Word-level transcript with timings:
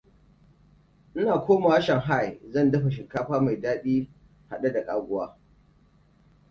Ina 1.15 1.35
komawa 1.45 1.81
Shanghai, 1.81 2.41
zan 2.49 2.71
dafa 2.71 2.91
shinkafa 2.91 3.41
mai 3.41 3.55
daɗi 3.61 4.03
da 4.09 4.09
haɗe 4.55 4.73
da 4.73 4.85
ƙaguwa. 4.85 5.37